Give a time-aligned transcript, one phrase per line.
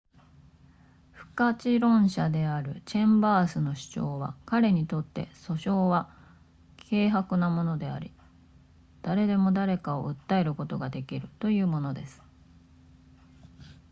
[1.11, 6.09] 不可知論者であるチェンバースの主張は彼にとって訴訟は
[6.89, 8.11] 軽薄なものであり
[9.03, 12.19] 誰でも誰かを訴えることができるというものです